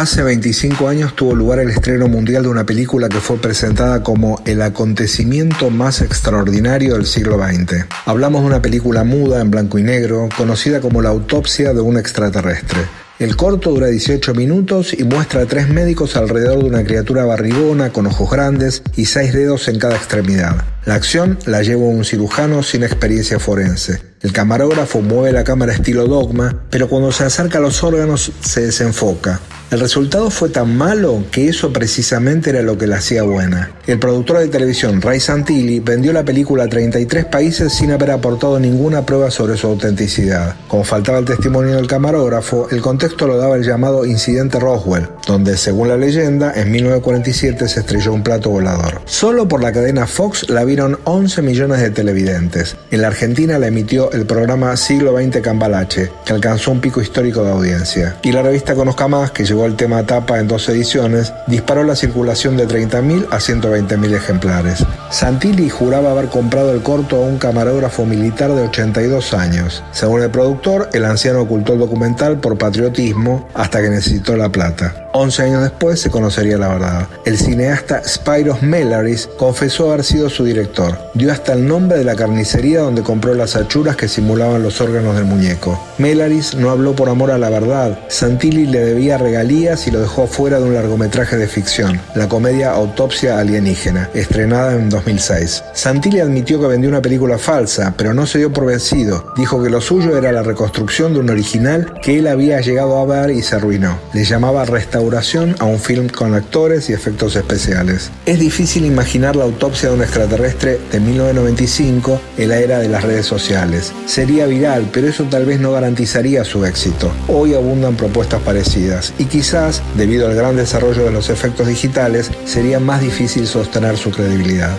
[0.00, 4.40] Hace 25 años tuvo lugar el estreno mundial de una película que fue presentada como
[4.46, 7.84] el acontecimiento más extraordinario del siglo XX.
[8.06, 11.98] Hablamos de una película muda en blanco y negro, conocida como La autopsia de un
[11.98, 12.80] extraterrestre.
[13.18, 17.92] El corto dura 18 minutos y muestra a tres médicos alrededor de una criatura barrigona
[17.92, 20.64] con ojos grandes y seis dedos en cada extremidad.
[20.86, 24.09] La acción la lleva un cirujano sin experiencia forense.
[24.22, 28.60] El camarógrafo mueve la cámara estilo dogma, pero cuando se acerca a los órganos se
[28.60, 29.40] desenfoca.
[29.70, 33.70] El resultado fue tan malo que eso precisamente era lo que la hacía buena.
[33.86, 38.58] El productor de televisión Ray Santilli vendió la película a 33 países sin haber aportado
[38.58, 40.56] ninguna prueba sobre su autenticidad.
[40.66, 45.56] Como faltaba el testimonio del camarógrafo, el contexto lo daba el llamado incidente Roswell, donde,
[45.56, 49.00] según la leyenda, en 1947 se estrelló un plato volador.
[49.04, 52.76] Solo por la cadena Fox la vieron 11 millones de televidentes.
[52.90, 57.42] En la Argentina la emitió el programa Siglo XX Cambalache, que alcanzó un pico histórico
[57.42, 58.16] de audiencia.
[58.22, 61.96] Y la revista Conozca Más, que llevó el tema tapa en dos ediciones, disparó la
[61.96, 64.84] circulación de 30.000 a 120.000 ejemplares.
[65.10, 69.82] Santilli juraba haber comprado el corto a un camarógrafo militar de 82 años.
[69.92, 75.09] Según el productor, el anciano ocultó el documental por patriotismo hasta que necesitó la plata.
[75.12, 77.08] 11 años después se conocería la verdad.
[77.24, 80.98] El cineasta Spyros Melaris confesó haber sido su director.
[81.14, 85.16] Dio hasta el nombre de la carnicería donde compró las achuras que simulaban los órganos
[85.16, 85.80] del muñeco.
[85.98, 87.98] Melaris no habló por amor a la verdad.
[88.08, 92.72] Santilli le debía regalías y lo dejó fuera de un largometraje de ficción, la comedia
[92.72, 95.64] Autopsia Alienígena, estrenada en 2006.
[95.74, 99.32] Santilli admitió que vendió una película falsa, pero no se dio por vencido.
[99.36, 103.04] Dijo que lo suyo era la reconstrucción de un original que él había llegado a
[103.04, 103.98] ver y se arruinó.
[104.12, 104.64] Le llamaba
[105.00, 108.10] restauración a un film con actores y efectos especiales.
[108.26, 113.02] Es difícil imaginar la autopsia de un extraterrestre de 1995 en la era de las
[113.02, 113.92] redes sociales.
[114.04, 117.10] Sería viral, pero eso tal vez no garantizaría su éxito.
[117.28, 122.78] Hoy abundan propuestas parecidas y quizás, debido al gran desarrollo de los efectos digitales, sería
[122.78, 124.76] más difícil sostener su credibilidad.